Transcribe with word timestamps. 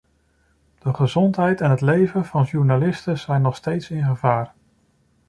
De 0.79 0.93
gezondheid 0.93 1.61
en 1.61 1.69
het 1.69 1.81
leven 1.81 2.25
van 2.25 2.43
de 2.43 2.49
journaliste 2.49 3.15
zijn 3.15 3.41
nog 3.41 3.55
steeds 3.55 3.89
in 3.89 4.03
gevaar. 4.03 4.53